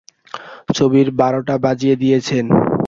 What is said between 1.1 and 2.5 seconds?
বারোটা বাজিয়ে দিয়েছেন।